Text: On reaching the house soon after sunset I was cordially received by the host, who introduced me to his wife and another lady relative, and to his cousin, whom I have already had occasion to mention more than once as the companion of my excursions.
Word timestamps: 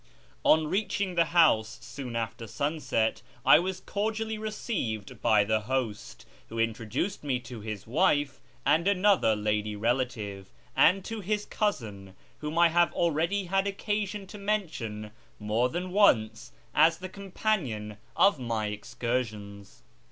On 0.43 0.65
reaching 0.65 1.13
the 1.13 1.25
house 1.25 1.77
soon 1.83 2.15
after 2.15 2.47
sunset 2.47 3.21
I 3.45 3.59
was 3.59 3.81
cordially 3.81 4.39
received 4.39 5.21
by 5.21 5.43
the 5.43 5.59
host, 5.59 6.25
who 6.49 6.57
introduced 6.57 7.23
me 7.23 7.39
to 7.41 7.59
his 7.61 7.85
wife 7.85 8.41
and 8.65 8.87
another 8.87 9.35
lady 9.35 9.75
relative, 9.75 10.51
and 10.75 11.05
to 11.05 11.19
his 11.19 11.45
cousin, 11.45 12.15
whom 12.39 12.57
I 12.57 12.69
have 12.69 12.91
already 12.93 13.43
had 13.43 13.67
occasion 13.67 14.25
to 14.25 14.39
mention 14.39 15.11
more 15.37 15.69
than 15.69 15.91
once 15.91 16.51
as 16.73 16.97
the 16.97 17.07
companion 17.07 17.97
of 18.17 18.39
my 18.39 18.69
excursions. 18.69 19.83